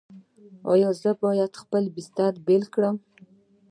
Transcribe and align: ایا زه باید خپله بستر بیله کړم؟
ایا 0.71 0.89
زه 1.01 1.11
باید 1.23 1.59
خپله 1.61 1.89
بستر 1.95 2.31
بیله 2.45 2.67
کړم؟ 2.73 2.95